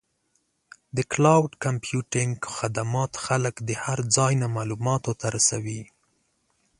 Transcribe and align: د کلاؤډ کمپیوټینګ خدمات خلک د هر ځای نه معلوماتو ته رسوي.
د 0.95 0.97
کلاؤډ 1.11 1.51
کمپیوټینګ 1.65 2.35
خدمات 2.57 3.11
خلک 3.25 3.55
د 3.67 3.69
هر 3.83 3.99
ځای 4.15 4.33
نه 4.41 4.47
معلوماتو 4.55 5.11
ته 5.19 5.27
رسوي. 5.35 5.81